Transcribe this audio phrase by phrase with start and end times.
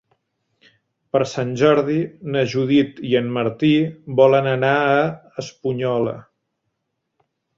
[1.15, 1.97] Per Sant Jordi
[2.35, 3.71] na Judit i en Martí
[4.21, 6.17] volen anar a l'Espunyola.